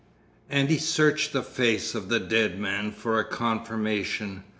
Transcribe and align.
And 0.49 0.71
he 0.71 0.79
searched 0.79 1.31
the 1.31 1.43
face 1.43 1.93
of 1.93 2.09
the 2.09 2.19
dead 2.19 2.57
man 2.59 2.91
for 2.91 3.19
a 3.19 3.23
confirmation. 3.23 4.43